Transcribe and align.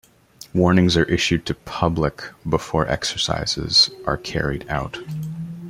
Warnings 0.51 0.97
are 0.97 1.03
issued 1.03 1.45
to 1.45 1.53
public 1.53 2.23
before 2.49 2.87
exercises 2.87 3.91
are 4.07 4.17
carried 4.17 4.67
out. 4.67 4.97